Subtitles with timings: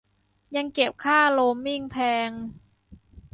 [0.55, 1.97] ยังเก็บค่าโรมมิ่งแพ
[2.27, 2.29] ง